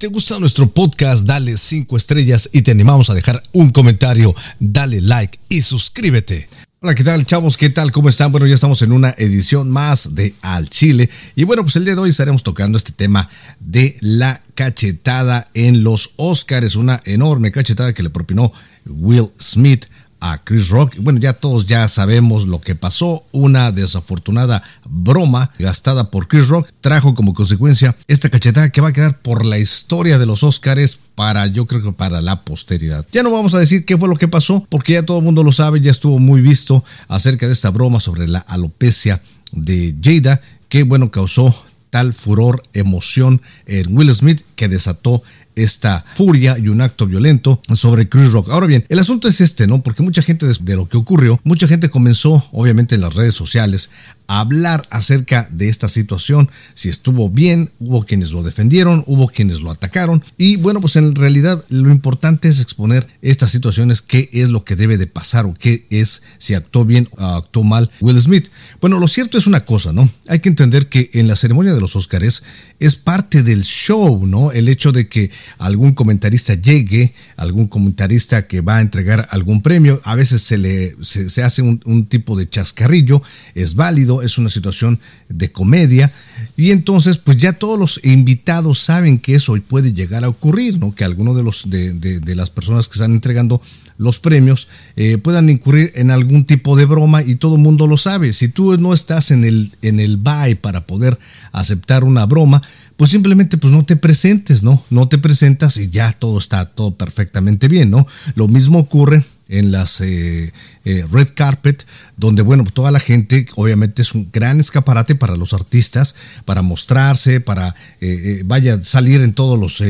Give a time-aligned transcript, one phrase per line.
[0.00, 5.02] te gusta nuestro podcast, dale 5 estrellas y te animamos a dejar un comentario, dale
[5.02, 6.48] like y suscríbete.
[6.80, 7.58] Hola, ¿qué tal, chavos?
[7.58, 7.92] ¿Qué tal?
[7.92, 8.32] ¿Cómo están?
[8.32, 11.10] Bueno, ya estamos en una edición más de Al Chile.
[11.36, 13.28] Y bueno, pues el día de hoy estaremos tocando este tema
[13.58, 16.76] de la cachetada en los Oscars.
[16.76, 18.54] Una enorme cachetada que le propinó
[18.86, 19.84] Will Smith
[20.20, 20.96] a Chris Rock.
[20.98, 23.24] Bueno, ya todos ya sabemos lo que pasó.
[23.32, 28.92] Una desafortunada broma gastada por Chris Rock trajo como consecuencia esta cachetada que va a
[28.92, 33.06] quedar por la historia de los Oscars para, yo creo que para la posteridad.
[33.12, 35.42] Ya no vamos a decir qué fue lo que pasó, porque ya todo el mundo
[35.42, 40.40] lo sabe, ya estuvo muy visto acerca de esta broma sobre la alopecia de Jada,
[40.68, 41.54] que bueno, causó
[41.90, 45.22] tal furor, emoción en Will Smith que desató
[45.62, 48.50] esta furia y un acto violento sobre Chris Rock.
[48.50, 49.82] Ahora bien, el asunto es este, ¿no?
[49.82, 53.90] Porque mucha gente de lo que ocurrió, mucha gente comenzó, obviamente en las redes sociales,
[54.30, 59.72] hablar acerca de esta situación, si estuvo bien, hubo quienes lo defendieron, hubo quienes lo
[59.72, 64.62] atacaron y bueno, pues en realidad lo importante es exponer estas situaciones, qué es lo
[64.62, 68.50] que debe de pasar o qué es si actuó bien o actuó mal Will Smith.
[68.80, 70.08] Bueno, lo cierto es una cosa, ¿no?
[70.28, 72.44] Hay que entender que en la ceremonia de los Óscares
[72.78, 74.52] es parte del show, ¿no?
[74.52, 80.00] El hecho de que algún comentarista llegue, algún comentarista que va a entregar algún premio,
[80.04, 83.22] a veces se le se, hace un, un tipo de chascarrillo,
[83.54, 86.12] es válido, es una situación de comedia.
[86.56, 90.94] Y entonces, pues ya todos los invitados saben que eso puede llegar a ocurrir, ¿no?
[90.94, 93.62] Que alguno de, los, de, las personas que están entregando
[93.96, 97.96] los premios eh, puedan incurrir en algún tipo de broma y todo el mundo lo
[97.96, 98.32] sabe.
[98.32, 101.18] Si tú no estás en el, en el bye para poder
[101.52, 102.62] aceptar una broma,
[102.96, 104.84] pues simplemente pues no te presentes, ¿no?
[104.90, 108.06] No te presentas y ya todo está todo perfectamente bien, ¿no?
[108.34, 110.52] Lo mismo ocurre en las eh,
[110.84, 111.84] eh, red carpet,
[112.16, 117.40] donde, bueno, toda la gente, obviamente es un gran escaparate para los artistas, para mostrarse,
[117.40, 119.82] para, eh, vaya, salir en todos los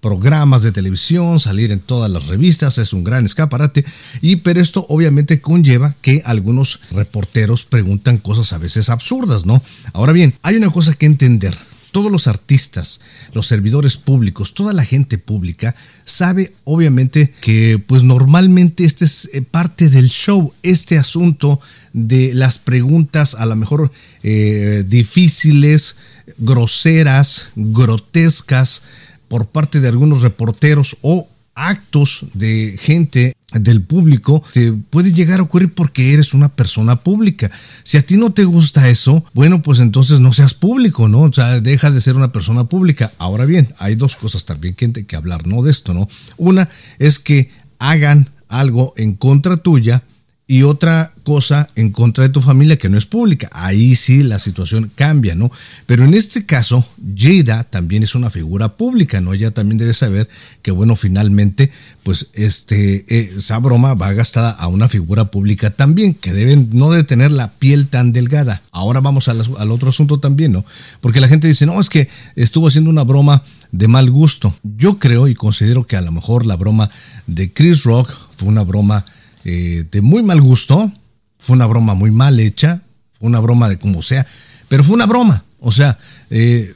[0.00, 3.84] programas de televisión, salir en todas las revistas, es un gran escaparate,
[4.22, 9.62] y pero esto obviamente conlleva que algunos reporteros preguntan cosas a veces absurdas, ¿no?
[9.92, 11.54] Ahora bien, hay una cosa que entender,
[11.96, 13.00] todos los artistas,
[13.32, 15.74] los servidores públicos, toda la gente pública
[16.04, 21.58] sabe obviamente que pues normalmente este es eh, parte del show, este asunto
[21.94, 23.92] de las preguntas a lo mejor
[24.22, 25.96] eh, difíciles,
[26.36, 28.82] groseras, grotescas
[29.28, 35.44] por parte de algunos reporteros o actos de gente del público se puede llegar a
[35.44, 37.50] ocurrir porque eres una persona pública.
[37.82, 41.22] Si a ti no te gusta eso, bueno, pues entonces no seas público, ¿no?
[41.22, 43.12] O sea, deja de ser una persona pública.
[43.18, 45.62] Ahora bien, hay dos cosas también que, que hablar, ¿no?
[45.62, 46.08] De esto, ¿no?
[46.36, 46.68] Una
[46.98, 50.02] es que hagan algo en contra tuya
[50.46, 53.50] y otra cosa en contra de tu familia que no es pública.
[53.52, 55.50] Ahí sí la situación cambia, ¿no?
[55.84, 59.34] Pero en este caso, Jada también es una figura pública, ¿no?
[59.34, 60.28] Ella también debe saber
[60.62, 61.72] que, bueno, finalmente,
[62.04, 66.92] pues este, eh, esa broma va gastada a una figura pública también, que deben no
[66.92, 68.62] de tener la piel tan delgada.
[68.70, 70.64] Ahora vamos al, al otro asunto también, ¿no?
[71.00, 73.42] Porque la gente dice, no, es que estuvo haciendo una broma
[73.72, 74.54] de mal gusto.
[74.62, 76.88] Yo creo y considero que a lo mejor la broma
[77.26, 79.04] de Chris Rock fue una broma
[79.44, 80.92] eh, de muy mal gusto,
[81.38, 82.82] fue una broma muy mal hecha,
[83.18, 84.26] fue una broma de como sea,
[84.68, 85.44] pero fue una broma.
[85.58, 85.98] O sea,
[86.30, 86.74] eh,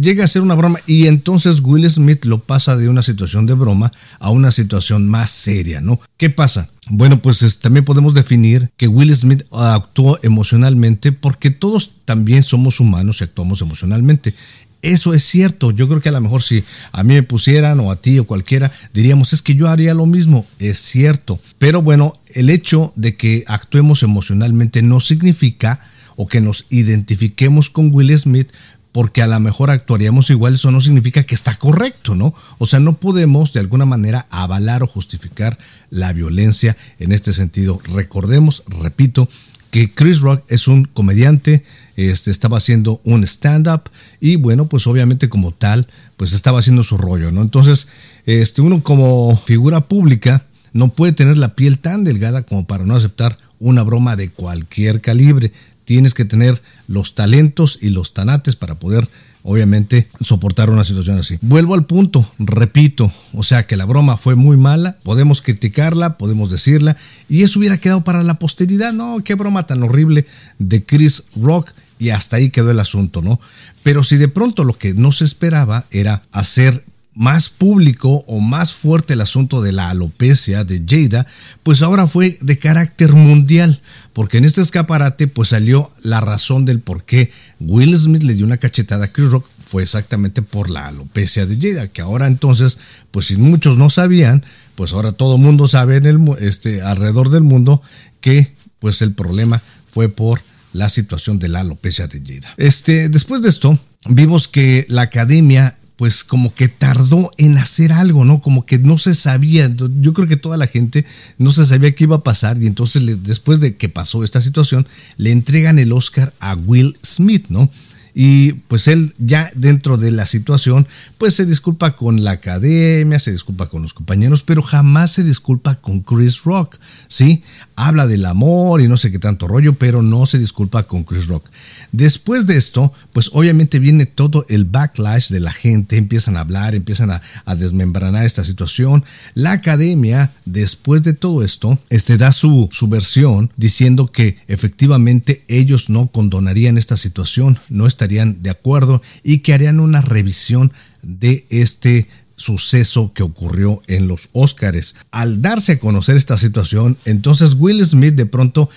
[0.00, 3.54] llega a ser una broma y entonces Will Smith lo pasa de una situación de
[3.54, 5.98] broma a una situación más seria, ¿no?
[6.18, 6.68] ¿Qué pasa?
[6.88, 13.20] Bueno, pues también podemos definir que Will Smith actuó emocionalmente porque todos también somos humanos
[13.20, 14.34] y actuamos emocionalmente.
[14.82, 15.70] Eso es cierto.
[15.70, 18.26] Yo creo que a lo mejor si a mí me pusieran o a ti o
[18.26, 20.44] cualquiera, diríamos, es que yo haría lo mismo.
[20.58, 21.40] Es cierto.
[21.58, 25.80] Pero bueno, el hecho de que actuemos emocionalmente no significa
[26.16, 28.48] o que nos identifiquemos con Will Smith
[28.92, 32.34] porque a lo mejor actuaríamos igual, eso no significa que está correcto, ¿no?
[32.58, 37.80] O sea, no podemos de alguna manera avalar o justificar la violencia en este sentido.
[37.84, 39.30] Recordemos, repito,
[39.72, 41.64] que Chris Rock es un comediante,
[41.96, 43.84] este, estaba haciendo un stand-up
[44.20, 45.88] y bueno, pues obviamente como tal,
[46.18, 47.40] pues estaba haciendo su rollo, ¿no?
[47.40, 47.88] Entonces,
[48.26, 52.94] este, uno como figura pública no puede tener la piel tan delgada como para no
[52.94, 55.52] aceptar una broma de cualquier calibre.
[55.86, 59.08] Tienes que tener los talentos y los tanates para poder
[59.42, 61.38] obviamente soportar una situación así.
[61.40, 66.50] Vuelvo al punto, repito, o sea que la broma fue muy mala, podemos criticarla, podemos
[66.50, 66.96] decirla,
[67.28, 70.26] y eso hubiera quedado para la posteridad, no, qué broma tan horrible
[70.58, 73.40] de Chris Rock, y hasta ahí quedó el asunto, ¿no?
[73.84, 78.72] Pero si de pronto lo que no se esperaba era hacer más público o más
[78.74, 81.26] fuerte el asunto de la alopecia de Jada,
[81.62, 83.80] pues ahora fue de carácter mundial,
[84.12, 87.30] porque en este escaparate pues salió la razón del por qué
[87.60, 91.56] Will Smith le dio una cachetada a Chris Rock fue exactamente por la alopecia de
[91.56, 92.78] Jada, que ahora entonces,
[93.10, 94.44] pues si muchos no sabían,
[94.74, 97.80] pues ahora todo el mundo sabe en este, alrededor del mundo
[98.20, 100.42] que pues el problema fue por
[100.74, 102.52] la situación de la alopecia de Jada.
[102.58, 103.78] Este, después de esto,
[104.08, 108.40] vimos que la academia pues como que tardó en hacer algo, ¿no?
[108.40, 111.06] Como que no se sabía, yo creo que toda la gente
[111.38, 114.88] no se sabía qué iba a pasar y entonces después de que pasó esta situación,
[115.16, 117.70] le entregan el Oscar a Will Smith, ¿no?
[118.14, 120.86] Y pues él ya dentro de la situación,
[121.18, 125.76] pues se disculpa con la academia, se disculpa con los compañeros, pero jamás se disculpa
[125.76, 126.78] con Chris Rock,
[127.08, 127.42] ¿sí?
[127.74, 131.26] Habla del amor y no sé qué tanto rollo, pero no se disculpa con Chris
[131.26, 131.48] Rock.
[131.92, 136.74] Después de esto, pues obviamente viene todo el backlash de la gente, empiezan a hablar,
[136.74, 137.22] empiezan a,
[137.54, 139.04] desmembranar esta situación.
[139.34, 145.90] La academia, después de todo esto, este, da su, su versión diciendo que efectivamente ellos
[145.90, 150.72] no condonarían esta situación, no estarían de acuerdo y que harían una revisión
[151.02, 154.96] de este suceso que ocurrió en los Óscares.
[155.12, 158.68] Al darse a conocer esta situación, entonces Will Smith de pronto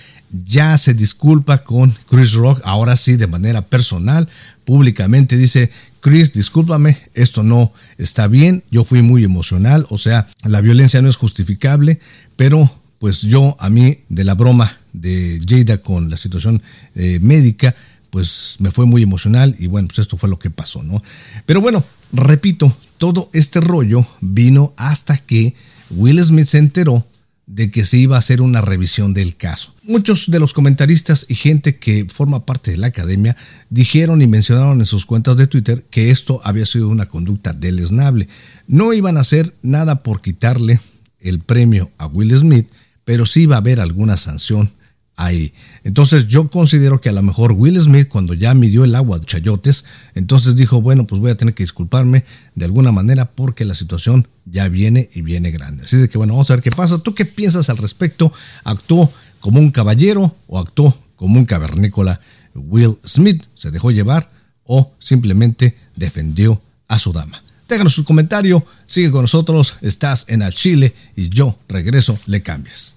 [0.44, 4.28] ya se disculpa con Chris Rock, ahora sí de manera personal,
[4.64, 5.70] públicamente dice,
[6.00, 11.08] Chris, discúlpame, esto no está bien, yo fui muy emocional, o sea, la violencia no
[11.08, 11.98] es justificable,
[12.36, 12.70] pero
[13.00, 16.62] pues yo a mí de la broma de Jada con la situación
[16.94, 17.74] eh, médica,
[18.16, 21.02] pues me fue muy emocional y bueno, pues esto fue lo que pasó, ¿no?
[21.44, 21.84] Pero bueno,
[22.14, 25.54] repito, todo este rollo vino hasta que
[25.90, 27.04] Will Smith se enteró
[27.44, 29.74] de que se iba a hacer una revisión del caso.
[29.82, 33.36] Muchos de los comentaristas y gente que forma parte de la academia
[33.68, 38.28] dijeron y mencionaron en sus cuentas de Twitter que esto había sido una conducta deleznable.
[38.66, 40.80] No iban a hacer nada por quitarle
[41.20, 42.68] el premio a Will Smith,
[43.04, 44.70] pero sí iba a haber alguna sanción
[45.16, 45.52] ahí.
[45.82, 49.26] Entonces yo considero que a lo mejor Will Smith cuando ya midió el agua de
[49.26, 49.84] chayotes,
[50.14, 52.24] entonces dijo, bueno, pues voy a tener que disculparme
[52.54, 55.84] de alguna manera porque la situación ya viene y viene grande.
[55.84, 56.98] Así de que bueno, vamos a ver qué pasa.
[56.98, 58.32] ¿Tú qué piensas al respecto?
[58.62, 59.10] ¿Actuó
[59.40, 62.20] como un caballero o actuó como un cavernícola?
[62.54, 64.30] Will Smith se dejó llevar
[64.64, 67.42] o simplemente defendió a su dama.
[67.68, 72.94] Déjanos su comentario, sigue con nosotros, estás en el Chile y yo regreso, le cambies.